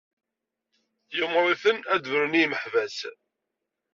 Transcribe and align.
Yumeṛ-iten 1.17 1.77
ad 1.93 2.01
d-brun 2.03 2.39
i 2.39 2.41
imeḥbas. 2.45 2.97